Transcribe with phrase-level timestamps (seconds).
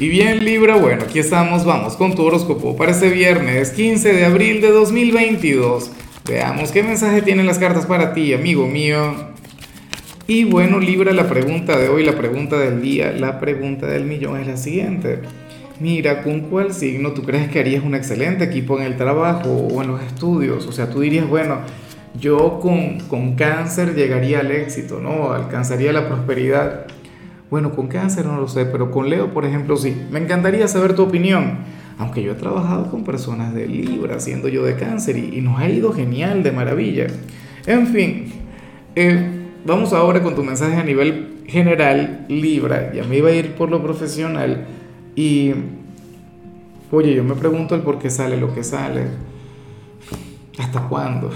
[0.00, 4.24] Y bien Libra, bueno, aquí estamos, vamos con tu horóscopo para este viernes 15 de
[4.24, 5.90] abril de 2022.
[6.26, 9.12] Veamos qué mensaje tienen las cartas para ti, amigo mío.
[10.26, 14.40] Y bueno Libra, la pregunta de hoy, la pregunta del día, la pregunta del millón
[14.40, 15.18] es la siguiente.
[15.80, 19.82] Mira, ¿con cuál signo tú crees que harías un excelente equipo en el trabajo o
[19.82, 20.66] en los estudios?
[20.66, 21.58] O sea, tú dirías, bueno,
[22.18, 25.34] yo con, con cáncer llegaría al éxito, ¿no?
[25.34, 26.86] Alcanzaría la prosperidad.
[27.50, 29.96] Bueno, con cáncer no lo sé, pero con Leo, por ejemplo, sí.
[30.10, 31.58] Me encantaría saber tu opinión.
[31.98, 35.68] Aunque yo he trabajado con personas de Libra, siendo yo de cáncer, y, nos ha
[35.68, 37.08] ido genial, de maravilla.
[37.66, 38.32] En fin,
[38.94, 42.92] eh, vamos ahora con tu mensaje a nivel general, Libra.
[42.94, 44.66] Ya me iba a ir por lo profesional.
[45.16, 45.52] Y,
[46.92, 49.06] oye, yo me pregunto el por qué sale lo que sale.
[50.56, 51.30] ¿Hasta cuándo?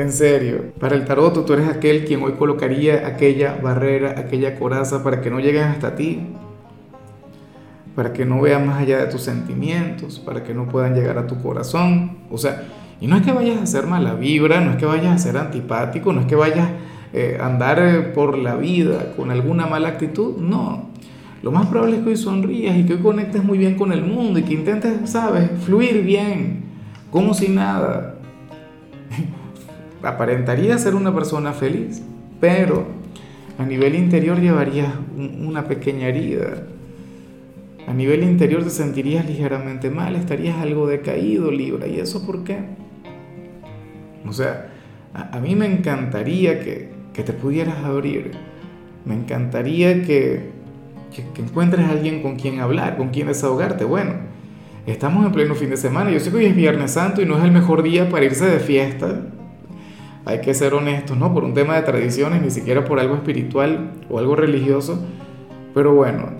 [0.00, 5.04] En serio, para el tarot tú eres aquel quien hoy colocaría aquella barrera, aquella coraza
[5.04, 6.20] para que no lleguen hasta ti,
[7.94, 11.26] para que no vean más allá de tus sentimientos, para que no puedan llegar a
[11.26, 12.16] tu corazón.
[12.30, 12.62] O sea,
[12.98, 15.36] y no es que vayas a ser mala vibra, no es que vayas a ser
[15.36, 16.70] antipático, no es que vayas
[17.12, 20.88] eh, a andar eh, por la vida con alguna mala actitud, no.
[21.42, 24.02] Lo más probable es que hoy sonrías y que hoy conectes muy bien con el
[24.02, 26.64] mundo y que intentes, sabes, fluir bien,
[27.10, 28.14] como si nada
[30.02, 32.02] aparentaría ser una persona feliz,
[32.40, 32.86] pero
[33.58, 36.64] a nivel interior llevarías una pequeña herida.
[37.86, 41.86] A nivel interior te sentirías ligeramente mal, estarías algo decaído, Libra.
[41.86, 42.58] ¿Y eso por qué?
[44.26, 44.70] O sea,
[45.12, 48.30] a, mí me encantaría que, te pudieras abrir.
[49.04, 50.50] Me encantaría que,
[51.14, 53.84] que, encuentres a alguien con quien hablar, con quien desahogarte.
[53.84, 54.14] Bueno,
[54.86, 56.10] estamos en pleno fin de semana.
[56.10, 58.46] Yo sé que hoy es Viernes Santo y no es el mejor día para irse
[58.46, 59.20] de fiesta
[60.30, 61.34] hay que ser honestos, ¿no?
[61.34, 65.04] Por un tema de tradiciones, ni siquiera por algo espiritual o algo religioso.
[65.74, 66.30] Pero bueno,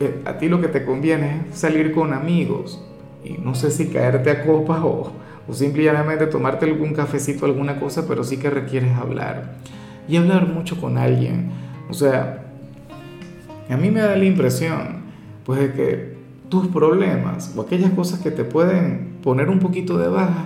[0.00, 2.84] eh, a ti lo que te conviene es salir con amigos
[3.24, 5.12] y no sé si caerte a copas o,
[5.48, 9.54] o simplemente tomarte algún cafecito, alguna cosa, pero sí que requieres hablar.
[10.06, 11.50] Y hablar mucho con alguien.
[11.88, 12.44] O sea,
[13.70, 15.04] a mí me da la impresión,
[15.44, 16.14] pues, de que
[16.50, 20.44] tus problemas o aquellas cosas que te pueden poner un poquito de baja,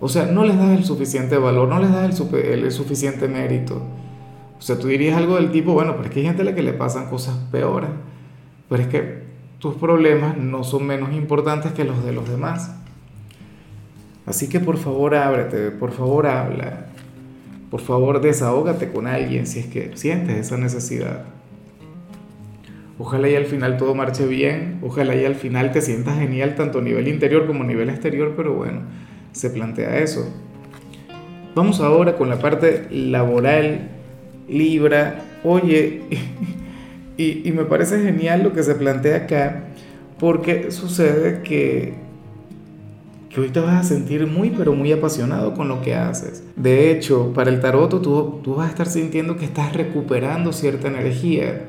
[0.00, 3.82] o sea, no les das el suficiente valor, no les das el, suficiente mérito.
[4.58, 6.54] O sea, tú dirías algo del tipo, bueno, pero es que hay gente a la
[6.54, 7.90] que le pasan cosas peores.
[8.68, 9.22] Pero es que
[9.58, 12.74] tus problemas no son menos importantes que los de los demás.
[14.24, 16.86] Así que por favor ábrete, por favor habla.
[17.70, 21.24] Por favor desahógate con alguien si es que sientes esa necesidad.
[22.98, 26.80] Ojalá y al final todo marche bien, ojalá y al final te sientas genial tanto
[26.80, 28.80] a nivel interior como a nivel exterior, pero bueno,
[29.38, 30.28] se plantea eso.
[31.54, 33.88] Vamos ahora con la parte laboral,
[34.48, 35.24] Libra.
[35.44, 36.02] Oye,
[37.16, 39.64] y, me parece genial lo que se plantea acá,
[40.18, 41.94] porque sucede que,
[43.30, 46.42] que hoy te vas a sentir muy, pero muy apasionado con lo que haces.
[46.56, 50.88] De hecho, para el tarot tú, tú vas a estar sintiendo que estás recuperando cierta
[50.88, 51.66] energía.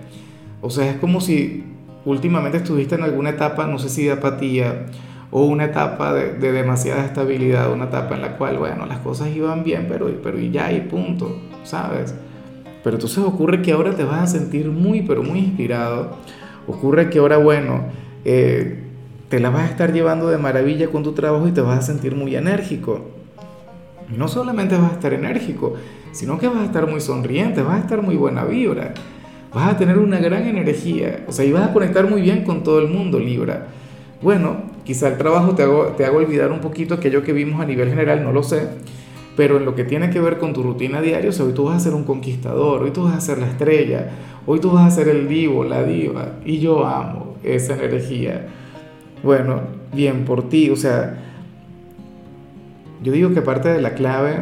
[0.61, 1.63] O sea, es como si
[2.03, 4.87] últimamente estuviste en alguna etapa, no sé si de apatía,
[5.31, 9.63] o una etapa de, demasiada estabilidad, una etapa en la cual, bueno, las cosas iban
[9.63, 12.15] bien, pero, pero ya y punto, ¿sabes?
[12.83, 16.17] Pero entonces ocurre que ahora te vas a sentir muy, pero muy inspirado.
[16.67, 17.83] Ocurre que ahora, bueno,
[18.25, 18.83] eh,
[19.27, 21.81] te la vas a estar llevando de maravilla con tu trabajo y te vas a
[21.81, 23.01] sentir muy enérgico.
[24.15, 25.75] No solamente vas a estar enérgico,
[26.11, 28.93] sino que vas a estar muy sonriente, vas a estar muy buena vibra,
[29.53, 32.63] vas a tener una gran energía, o sea, y vas a conectar muy bien con
[32.63, 33.67] todo el mundo, Libra.
[34.21, 37.65] Bueno, quizá el trabajo te, hago, te haga olvidar un poquito aquello que vimos a
[37.65, 38.67] nivel general, no lo sé,
[39.35, 41.79] pero en lo que tiene que ver con tu rutina diaria, hoy tú vas a
[41.79, 44.09] ser un conquistador, hoy tú vas a ser la estrella,
[44.45, 48.47] hoy tú vas a ser el divo, la diva, y yo amo esa energía.
[49.23, 49.61] Bueno,
[49.93, 51.17] bien por ti, o sea,
[53.01, 54.35] yo digo que parte de la clave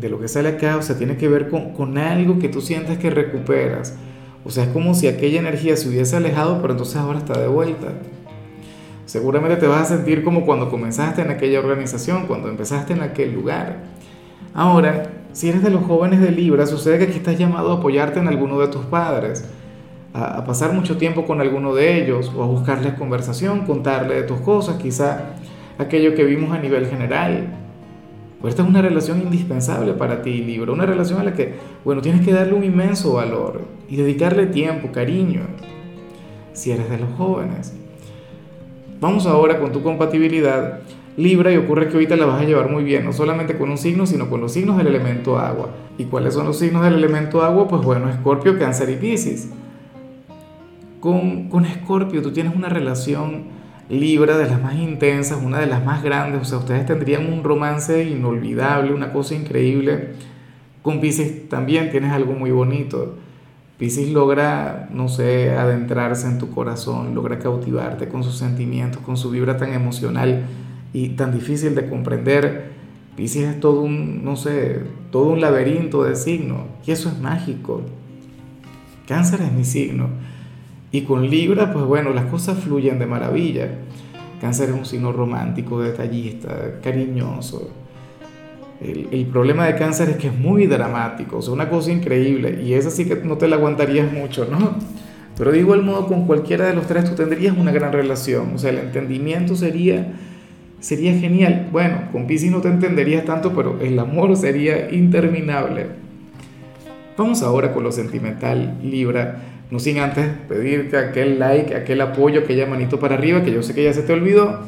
[0.00, 2.60] de lo que sale acá, o sea, tiene que ver con, con algo que tú
[2.60, 3.96] sientes que recuperas.
[4.44, 7.48] O sea, es como si aquella energía se hubiese alejado, pero entonces ahora está de
[7.48, 7.94] vuelta.
[9.08, 13.32] Seguramente te vas a sentir como cuando comenzaste en aquella organización, cuando empezaste en aquel
[13.32, 13.78] lugar.
[14.52, 18.18] Ahora, si eres de los jóvenes de Libra, sucede que aquí estás llamado a apoyarte
[18.18, 19.48] en alguno de tus padres,
[20.12, 24.40] a, pasar mucho tiempo con alguno de ellos o a buscarles conversación, contarle de tus
[24.40, 25.36] cosas, quizá
[25.78, 27.46] aquello que vimos a nivel general.
[28.42, 32.02] Pues esta es una relación indispensable para ti, Libra, una relación a la que, bueno,
[32.02, 35.46] tienes que darle un inmenso valor y dedicarle tiempo, cariño,
[36.52, 37.72] si eres de los jóvenes.
[39.00, 40.80] Vamos ahora con tu compatibilidad
[41.16, 43.76] Libra y ocurre que ahorita la vas a llevar muy bien, no solamente con un
[43.76, 45.70] signo, sino con los signos del elemento agua.
[45.98, 47.66] ¿Y cuáles son los signos del elemento agua?
[47.66, 49.50] Pues bueno, Escorpio, Cáncer y Piscis.
[51.00, 53.58] Con, con Escorpio tú tienes una relación
[53.88, 57.42] Libra de las más intensas, una de las más grandes, o sea, ustedes tendrían un
[57.42, 60.10] romance inolvidable, una cosa increíble.
[60.82, 63.14] Con Pisces también tienes algo muy bonito.
[63.78, 69.30] Pisces logra, no sé, adentrarse en tu corazón, logra cautivarte con sus sentimientos, con su
[69.30, 70.46] vibra tan emocional
[70.92, 72.72] y tan difícil de comprender.
[73.16, 74.82] Pisces es todo un, no sé,
[75.12, 77.82] todo un laberinto de signos y eso es mágico.
[79.06, 80.08] Cáncer es mi signo.
[80.90, 83.68] Y con Libra, pues bueno, las cosas fluyen de maravilla.
[84.40, 87.70] Cáncer es un signo romántico, detallista, cariñoso.
[88.80, 92.62] El, problema de cáncer es que es muy dramático, sea, una cosa increíble.
[92.62, 94.76] Y esa sí que no te la aguantarías mucho, ¿no?
[95.36, 98.52] Pero de igual modo, con cualquiera de los tres tú tendrías una gran relación.
[98.54, 100.12] O sea, el entendimiento sería,
[100.80, 101.68] sería genial.
[101.72, 105.86] Bueno, con Pisces no te entenderías tanto, pero el amor sería interminable.
[107.16, 109.42] Vamos ahora con lo sentimental, Libra.
[109.72, 113.74] No sin antes pedirte aquel like, aquel apoyo, aquella manito para arriba, que yo sé
[113.74, 114.60] que ya se te olvidó.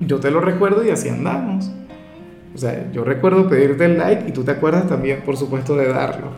[0.00, 1.70] Yo te lo recuerdo y así andamos.
[2.58, 5.86] O sea, yo recuerdo pedirte el like y tú te acuerdas también, por supuesto, de
[5.86, 6.32] darlo.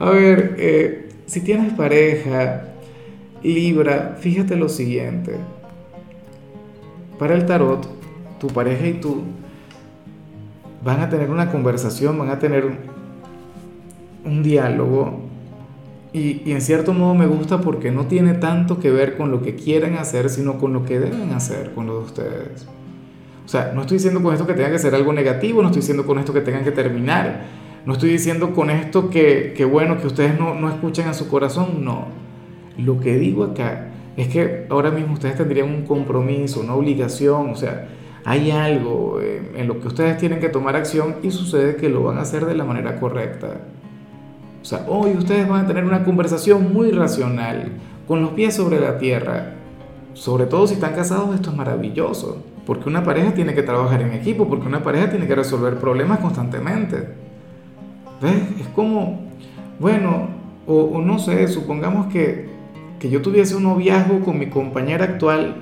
[0.00, 2.64] A ver, eh, si tienes pareja,
[3.40, 5.36] Libra, fíjate lo siguiente.
[7.16, 7.86] Para el tarot,
[8.40, 9.22] tu pareja y tú
[10.82, 12.64] van a tener una conversación, van a tener
[14.24, 15.20] un, diálogo
[16.12, 19.54] y, en cierto modo me gusta porque no tiene tanto que ver con lo que
[19.54, 22.66] quieren hacer, sino con lo que deben hacer con lo de ustedes.
[23.50, 25.80] O sea, no estoy diciendo con esto que tenga que ser algo negativo, no estoy
[25.80, 27.46] diciendo con esto que tengan que terminar,
[27.84, 31.28] no estoy diciendo con esto que, que bueno, que ustedes no, no escuchen a su
[31.28, 32.04] corazón, no.
[32.78, 37.56] Lo que digo acá es que ahora mismo ustedes tendrían un compromiso, una obligación, o
[37.56, 37.88] sea,
[38.24, 42.18] hay algo en lo que ustedes tienen que tomar acción y sucede que lo van
[42.18, 43.62] a hacer de la manera correcta.
[44.62, 47.72] O sea, hoy ustedes van a tener una conversación muy racional,
[48.06, 49.54] con los pies sobre la tierra.
[50.14, 52.44] Sobre todo si están casados, esto es maravilloso.
[52.70, 56.20] Porque una pareja tiene que trabajar en equipo, porque una pareja tiene que resolver problemas
[56.20, 57.08] constantemente.
[58.22, 58.60] ¿Ves?
[58.60, 59.22] Es como,
[59.80, 60.28] bueno,
[60.68, 62.48] o, no sé, supongamos que,
[63.00, 65.56] que yo tuviese un noviazgo con mi compañera actual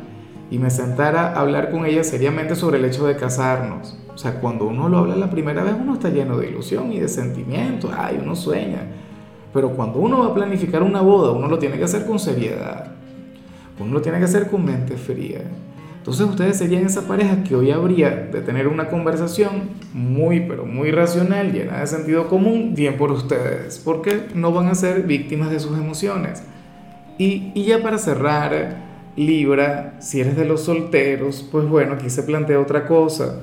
[0.51, 3.99] y me sentara a hablar con ella seriamente sobre el hecho de casarnos.
[4.15, 7.01] O sea, cuando uno lo habla la primera vez, uno está lleno de ilusión y
[7.01, 8.83] de sentimientos, ay, uno sueña.
[9.55, 12.93] Pero cuando uno va a planificar una boda, uno lo tiene que hacer con seriedad.
[13.81, 15.41] Uno lo tiene que hacer con mente fría.
[16.09, 20.91] Entonces ustedes serían esa pareja que hoy habría de tener una conversación muy, pero muy
[20.91, 25.61] racional, llena de sentido común, bien por ustedes, porque no van a ser víctimas de
[25.61, 26.43] sus emociones.
[27.19, 28.79] Y, y ya para cerrar,
[29.17, 33.43] Libra, si eres de los solteros, pues bueno, aquí se plantea otra cosa.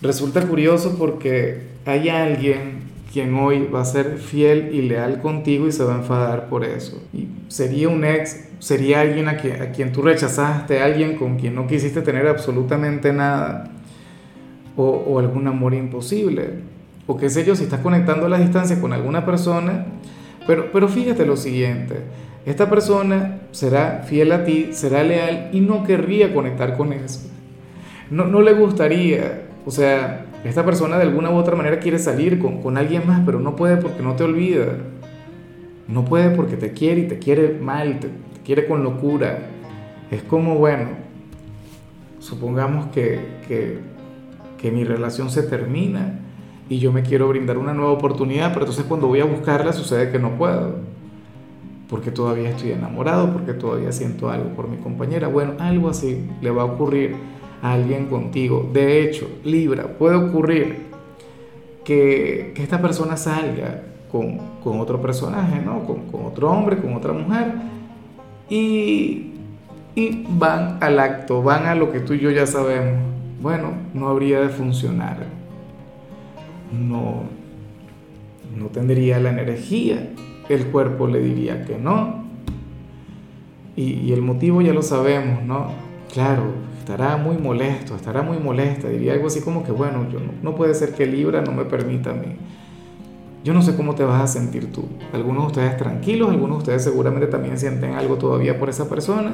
[0.00, 2.79] Resulta curioso porque hay alguien
[3.12, 6.64] quien hoy va a ser fiel y leal contigo y se va a enfadar por
[6.64, 7.02] eso.
[7.12, 11.54] Y sería un ex, sería alguien a quien, a quien tú rechazaste, alguien con quien
[11.54, 13.70] no quisiste tener absolutamente nada,
[14.76, 16.60] o, o algún amor imposible,
[17.06, 19.86] o qué sé yo, si estás conectando a la distancia con alguna persona,
[20.46, 21.96] pero, pero fíjate lo siguiente,
[22.46, 27.28] esta persona será fiel a ti, será leal y no querría conectar con eso.
[28.10, 32.38] No, no le gustaría o sea, esta persona de alguna u otra manera quiere salir
[32.38, 34.66] con, alguien más, pero no puede porque no te olvida.
[35.86, 38.08] No puede porque te quiere y te quiere mal, te,
[38.44, 39.38] quiere con locura.
[40.10, 40.88] Es como, bueno,
[42.20, 43.20] supongamos que,
[44.58, 46.20] que mi relación se termina
[46.70, 50.12] y yo me quiero brindar una nueva oportunidad, pero entonces cuando voy a buscarla sucede
[50.12, 50.76] que no puedo.
[51.88, 55.26] Porque todavía estoy enamorado, porque todavía siento algo por mi compañera.
[55.26, 57.16] Bueno, algo así le va a ocurrir
[57.62, 58.68] alguien contigo.
[58.72, 60.90] De hecho, Libra, puede ocurrir
[61.84, 64.38] que, esta persona salga con,
[64.80, 65.84] otro personaje, ¿no?
[65.84, 67.52] Con, otro hombre, con otra mujer,
[68.48, 69.32] y,
[69.94, 73.00] y van al acto, van a lo que tú y yo ya sabemos.
[73.40, 75.18] Bueno, no habría de funcionar.
[76.72, 77.22] No,
[78.56, 80.10] no tendría la energía.
[80.48, 82.20] El cuerpo le diría que no.
[83.76, 85.68] Y el motivo ya lo sabemos, ¿no?
[86.12, 86.42] Claro,
[86.90, 90.74] estará muy molesto, estará muy molesta, diría algo así como que, bueno, yo no, puede
[90.74, 92.36] ser que Libra no me permita a mí.
[93.44, 94.86] Yo no sé cómo te vas a sentir tú.
[95.12, 99.32] Algunos de ustedes tranquilos, algunos de ustedes seguramente también sienten algo todavía por esa persona.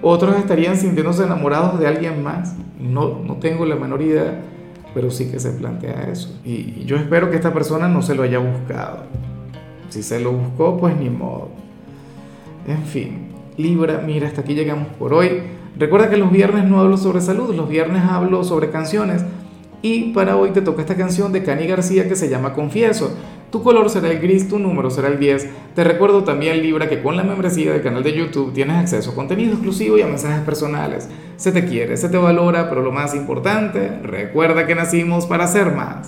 [0.00, 2.54] Otros estarían sintiéndose enamorados de alguien más.
[2.78, 4.40] No, no tengo la menor idea,
[4.94, 6.40] pero sí que se plantea eso.
[6.44, 9.00] Y yo espero que esta persona no se lo haya buscado.
[9.88, 11.48] Si se lo buscó, pues ni modo.
[12.68, 15.55] En fin, Libra, mira, hasta aquí llegamos por hoy.
[15.78, 19.24] Recuerda que los viernes no hablo sobre salud, los viernes hablo sobre canciones.
[19.82, 23.14] Y para hoy te toca esta canción de Cani García que se llama Confieso.
[23.50, 25.48] Tu color será el gris, tu número será el 10.
[25.74, 29.14] Te recuerdo también, Libra, que con la membresía del canal de YouTube tienes acceso a
[29.14, 31.08] contenido exclusivo y a mensajes personales.
[31.36, 35.72] Se te quiere, se te valora, pero lo más importante, recuerda que nacimos para ser
[35.72, 36.04] más.